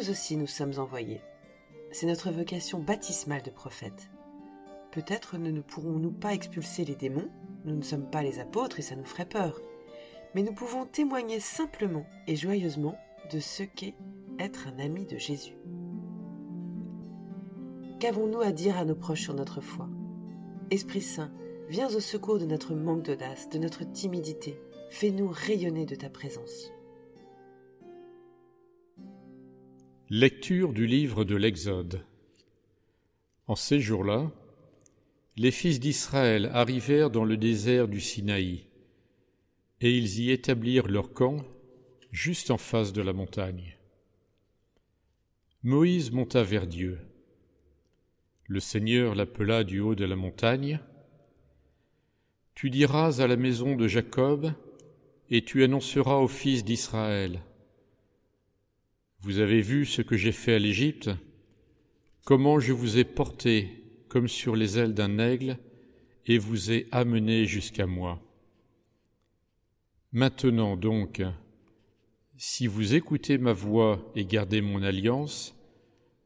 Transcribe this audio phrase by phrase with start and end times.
[0.00, 1.20] nous aussi nous sommes envoyés.
[1.92, 4.08] C'est notre vocation baptismale de prophète.
[4.92, 7.28] Peut-être ne, ne pourrons-nous pas expulser les démons,
[7.66, 9.60] nous ne sommes pas les apôtres et ça nous ferait peur,
[10.34, 12.96] mais nous pouvons témoigner simplement et joyeusement
[13.30, 13.94] de ce qu'est
[14.38, 15.58] être un ami de Jésus.
[17.98, 19.86] Qu'avons-nous à dire à nos proches sur notre foi?
[20.70, 21.30] Esprit Saint,
[21.68, 24.58] viens au secours de notre manque d'audace, de notre timidité.
[24.88, 26.72] Fais-nous rayonner de ta présence.
[30.12, 32.04] Lecture du livre de l'Exode.
[33.46, 34.32] En ces jours-là,
[35.36, 38.66] les fils d'Israël arrivèrent dans le désert du Sinaï,
[39.80, 41.44] et ils y établirent leur camp
[42.10, 43.76] juste en face de la montagne.
[45.62, 46.98] Moïse monta vers Dieu.
[48.48, 50.80] Le Seigneur l'appela du haut de la montagne.
[52.56, 54.54] Tu diras à la maison de Jacob,
[55.30, 57.40] et tu annonceras aux fils d'Israël.
[59.22, 61.10] Vous avez vu ce que j'ai fait à l'Égypte,
[62.24, 65.58] comment je vous ai porté comme sur les ailes d'un aigle,
[66.26, 68.18] et vous ai amené jusqu'à moi.
[70.12, 71.22] Maintenant donc,
[72.36, 75.54] si vous écoutez ma voix et gardez mon alliance,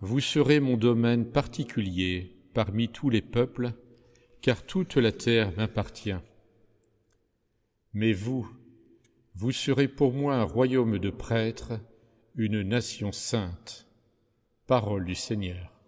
[0.00, 3.72] vous serez mon domaine particulier parmi tous les peuples,
[4.42, 6.18] car toute la terre m'appartient.
[7.92, 8.50] Mais vous,
[9.36, 11.80] vous serez pour moi un royaume de prêtres,
[12.36, 13.86] une nation sainte.
[14.66, 15.79] Parole du Seigneur.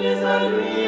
[0.00, 0.87] Lecture de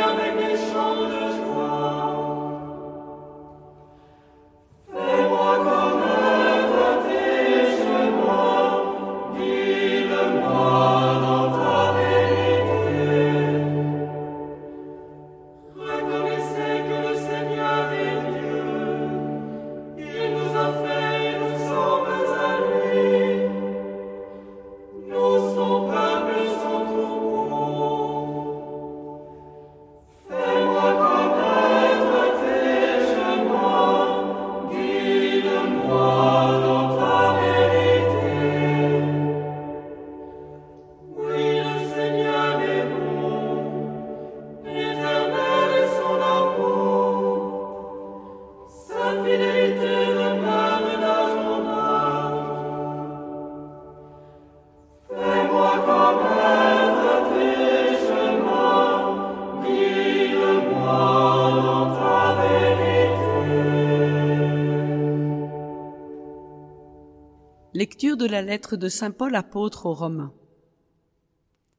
[68.43, 70.33] lettre de Saint Paul apôtre aux Romains.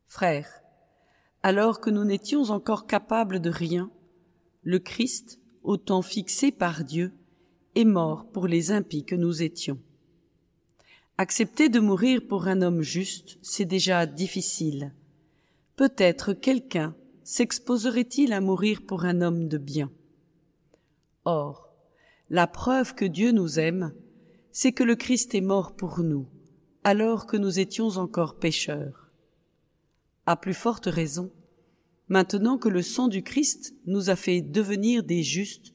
[0.07, 0.61] Frères,
[1.43, 3.89] alors que nous n'étions encore capables de rien,
[4.63, 7.13] le Christ, au temps fixé par Dieu,
[7.75, 9.79] est mort pour les impies que nous étions.
[11.17, 14.93] Accepter de mourir pour un homme juste, c'est déjà difficile.
[15.75, 19.91] Peut-être quelqu'un s'exposerait-il à mourir pour un homme de bien.
[21.25, 21.69] Or,
[22.29, 23.93] la preuve que Dieu nous aime,
[24.51, 26.27] c'est que le Christ est mort pour nous,
[26.83, 29.11] alors que nous étions encore pécheurs.
[30.25, 31.31] À plus forte raison,
[32.07, 35.73] maintenant que le sang du Christ nous a fait devenir des justes,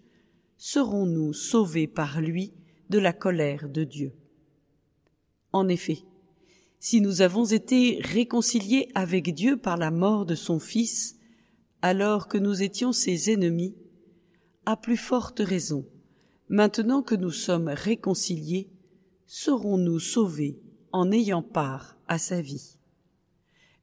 [0.56, 2.54] serons-nous sauvés par lui
[2.90, 4.12] de la colère de Dieu.
[5.52, 5.98] En effet,
[6.78, 11.16] si nous avons été réconciliés avec Dieu par la mort de son Fils,
[11.82, 13.74] alors que nous étions ses ennemis,
[14.66, 15.86] à plus forte raison,
[16.48, 18.70] Maintenant que nous sommes réconciliés,
[19.26, 20.60] serons-nous sauvés
[20.96, 22.78] en ayant part à sa vie.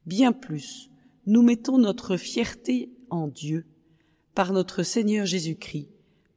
[0.04, 0.90] Bien plus,
[1.26, 3.66] nous mettons notre fierté en Dieu
[4.34, 5.88] par notre Seigneur Jésus-Christ,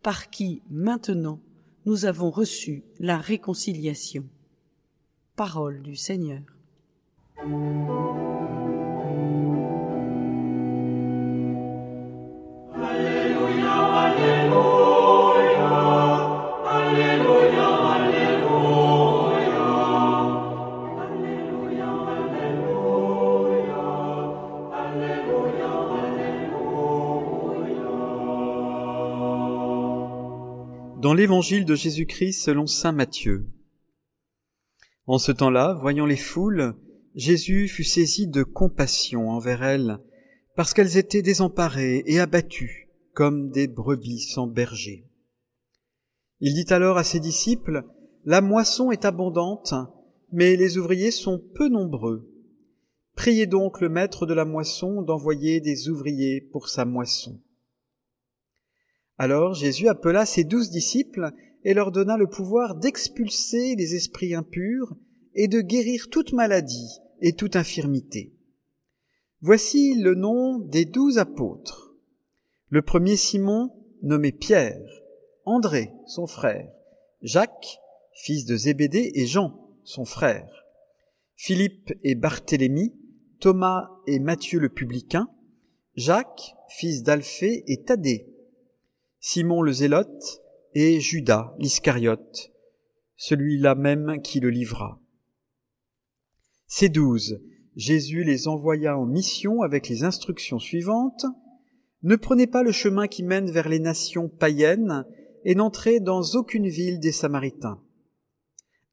[0.03, 1.39] par qui maintenant
[1.88, 4.25] nous avons reçu la réconciliation.
[5.35, 6.41] Parole du Seigneur.
[30.99, 33.45] Dans l'évangile de Jésus-Christ selon saint Matthieu.
[35.05, 36.73] En ce temps-là, voyant les foules,
[37.13, 39.99] Jésus fut saisi de compassion envers elles,
[40.55, 45.05] parce qu'elles étaient désemparées et abattues, comme des brebis sans berger.
[46.39, 47.83] Il dit alors à ses disciples,
[48.25, 49.75] La moisson est abondante,
[50.31, 52.27] mais les ouvriers sont peu nombreux.
[53.15, 57.39] Priez donc le maître de la moisson d'envoyer des ouvriers pour sa moisson.
[59.17, 61.31] Alors Jésus appela ses douze disciples
[61.63, 64.95] et leur donna le pouvoir d'expulser les esprits impurs
[65.33, 68.33] et de guérir toute maladie et toute infirmité.
[69.41, 71.95] Voici le nom des douze apôtres.
[72.69, 73.71] Le premier Simon,
[74.01, 74.81] nommé Pierre,
[75.45, 76.69] André, son frère,
[77.21, 77.79] Jacques,
[78.13, 80.65] fils de Zébédée, et Jean, son frère,
[81.35, 82.93] Philippe et Barthélemy,
[83.39, 85.29] Thomas et Matthieu le publicain,
[85.95, 88.37] Jacques, fils d'Alphée et Thaddée,
[89.19, 90.41] Simon le zélote
[90.73, 92.51] et Judas l'Iscariote,
[93.15, 94.99] celui-là même qui le livra.
[96.67, 97.41] Ces douze,
[97.75, 101.25] Jésus les envoya en mission avec les instructions suivantes.
[102.03, 105.05] Ne prenez pas le chemin qui mène vers les nations païennes
[105.45, 107.81] et n'entrez dans aucune ville des Samaritains.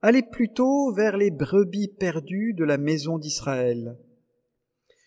[0.03, 3.97] Allez plutôt vers les brebis perdues de la maison d'Israël.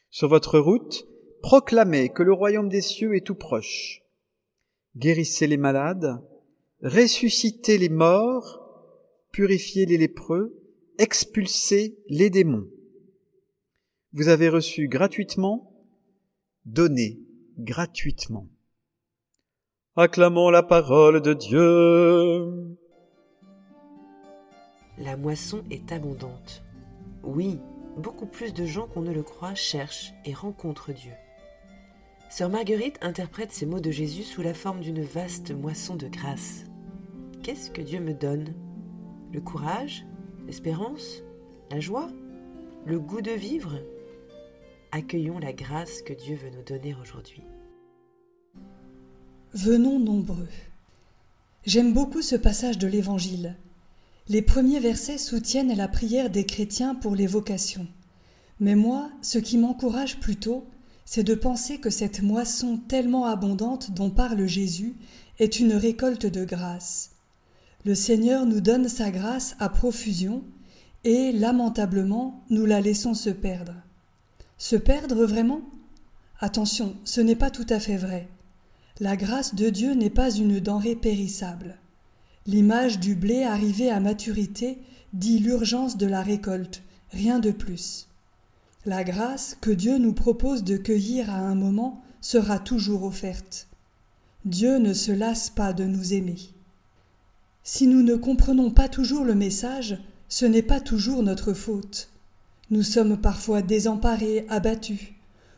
[0.10, 1.08] Sur votre route,
[1.42, 4.02] proclamez que le royaume des cieux est tout proche.
[4.98, 6.24] Guérissez les malades,
[6.82, 8.60] ressuscitez les morts,
[9.32, 10.60] purifiez les lépreux,
[10.98, 12.68] expulsez les démons.
[14.14, 15.72] Vous avez reçu gratuitement,
[16.66, 17.20] donnez
[17.60, 18.48] gratuitement.
[19.96, 22.76] Acclamons la parole de Dieu.
[24.98, 26.64] La moisson est abondante.
[27.22, 27.60] Oui,
[27.98, 31.14] beaucoup plus de gens qu'on ne le croit cherchent et rencontrent Dieu.
[32.30, 36.66] Sœur Marguerite interprète ces mots de Jésus sous la forme d'une vaste moisson de grâce.
[37.42, 38.54] Qu'est-ce que Dieu me donne?
[39.32, 40.06] Le courage?
[40.46, 41.24] L'espérance?
[41.72, 42.10] La joie?
[42.86, 43.80] Le goût de vivre?
[44.92, 47.44] Accueillons la grâce que Dieu veut nous donner aujourd'hui.
[49.54, 50.50] Venons nombreux.
[51.66, 53.56] J'aime beaucoup ce passage de l'Évangile.
[54.28, 57.88] Les premiers versets soutiennent la prière des chrétiens pour les vocations.
[58.60, 60.66] Mais moi, ce qui m'encourage plutôt,
[61.10, 64.94] c'est de penser que cette moisson tellement abondante dont parle Jésus
[65.40, 67.12] est une récolte de grâce.
[67.86, 70.44] Le Seigneur nous donne sa grâce à profusion,
[71.06, 73.74] et, lamentablement, nous la laissons se perdre.
[74.58, 75.62] Se perdre vraiment?
[76.42, 78.28] Attention, ce n'est pas tout à fait vrai.
[79.00, 81.78] La grâce de Dieu n'est pas une denrée périssable.
[82.46, 84.78] L'image du blé arrivé à maturité
[85.14, 88.10] dit l'urgence de la récolte, rien de plus.
[88.88, 93.68] La grâce que Dieu nous propose de cueillir à un moment sera toujours offerte.
[94.46, 96.38] Dieu ne se lasse pas de nous aimer.
[97.66, 99.98] Si nous ne comprenons pas toujours le message,
[100.30, 102.14] ce n'est pas toujours notre faute.
[102.70, 105.16] Nous sommes parfois désemparés, abattus.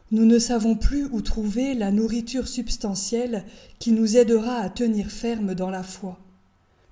[0.09, 3.45] Nous ne savons plus où trouver la nourriture substantielle
[3.77, 6.17] qui nous aidera à tenir ferme dans la foi.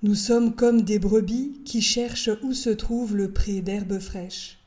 [0.04, 4.60] Nous sommes comme des brebis qui cherchent où se trouve le pré d'herbes fraîches.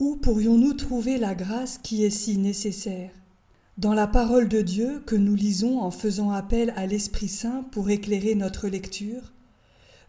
[0.00, 3.12] Où pourrions-nous trouver la grâce qui est si nécessaire?
[3.78, 7.88] Dans la parole de Dieu que nous lisons en faisant appel à l'Esprit Saint pour
[7.90, 9.32] éclairer notre lecture,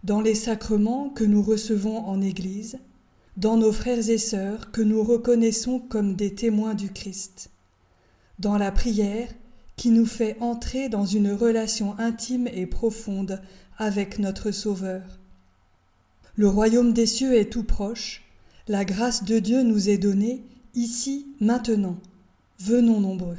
[0.03, 2.79] dans les sacrements que nous recevons en Église,
[3.37, 7.51] dans nos frères et sœurs que nous reconnaissons comme des témoins du Christ,
[8.39, 9.29] dans la prière
[9.75, 13.39] qui nous fait entrer dans une relation intime et profonde
[13.77, 15.19] avec notre Sauveur.
[16.35, 18.24] Le royaume des cieux est tout proche,
[18.67, 20.43] la grâce de Dieu nous est donnée
[20.73, 21.97] ici, maintenant.
[22.59, 23.37] Venons nombreux.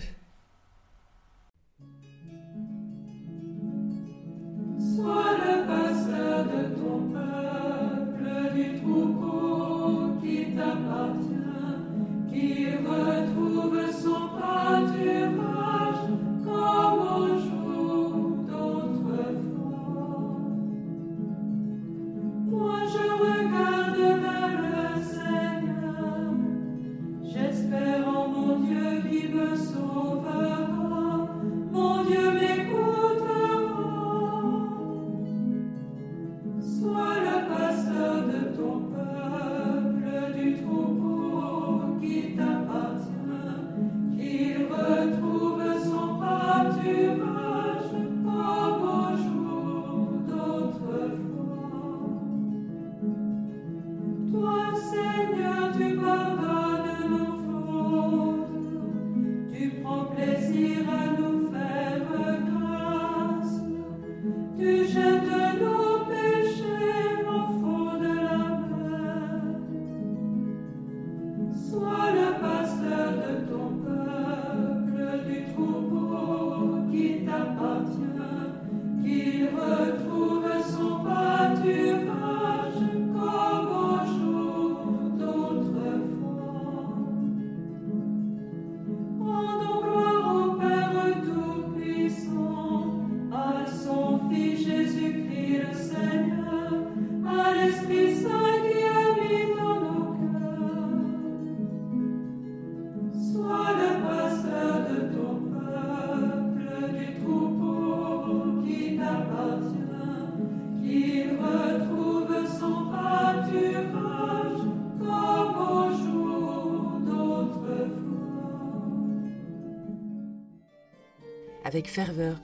[121.67, 122.41] Avec ferveur,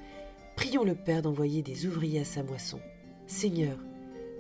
[0.57, 2.81] prions le Père d'envoyer des ouvriers à sa moisson.
[3.29, 3.79] Seigneur,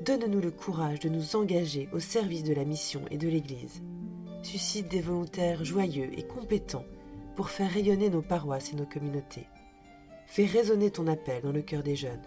[0.04, 3.80] donne-nous le courage de nous engager au service de la mission et de l'Église.
[4.42, 6.84] Suscite des volontaires joyeux et compétents
[7.36, 9.46] pour faire rayonner nos paroisses et nos communautés.
[10.26, 12.26] Fais résonner ton appel dans le cœur des jeunes,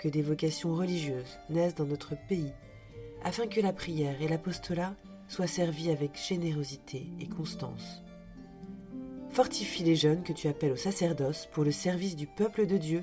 [0.00, 2.54] que des vocations religieuses naissent dans notre pays,
[3.22, 4.96] afin que la prière et l'apostolat
[5.28, 8.02] soient servis avec générosité et constance.
[9.34, 13.02] Fortifie les jeunes que tu appelles au sacerdoce pour le service du peuple de Dieu,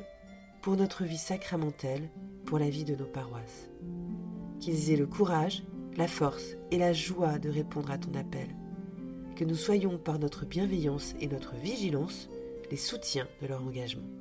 [0.62, 2.10] pour notre vie sacramentelle,
[2.46, 3.70] pour la vie de nos paroisses.
[4.62, 5.64] Qu'ils aient le courage,
[5.98, 8.48] la force et la joie de répondre à ton appel.
[9.36, 12.30] Que nous soyons par notre bienveillance et notre vigilance
[12.72, 14.21] les soutiens de leur engagement.